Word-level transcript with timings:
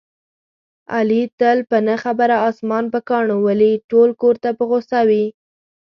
علي 0.95 1.21
تل 1.39 1.57
په 1.69 1.77
نه 1.87 1.95
خبره 2.03 2.35
اسمان 2.49 2.85
په 2.93 2.99
کاڼو 3.09 3.35
ولي، 3.45 3.73
ټول 3.91 4.09
کورته 4.21 4.49
په 4.57 4.63
غوسه 4.69 4.99
وي. 5.09 5.25